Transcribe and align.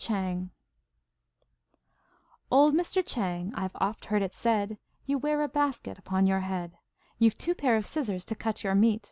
CHANG 0.03 0.49
Old 2.49 2.73
Mr. 2.73 3.05
Chang, 3.05 3.53
I've 3.53 3.75
oft 3.75 4.05
heard 4.05 4.23
it 4.23 4.33
said, 4.33 4.79
You 5.05 5.19
wear 5.19 5.43
a 5.43 5.47
basket 5.47 5.99
upon 5.99 6.25
your 6.25 6.39
head; 6.39 6.79
^You've 7.21 7.37
two 7.37 7.53
pairs 7.53 7.83
of 7.83 7.87
scissors 7.87 8.25
to 8.25 8.33
cut 8.33 8.63
your 8.63 8.73
$ 8.73 8.79
meat. 8.79 8.99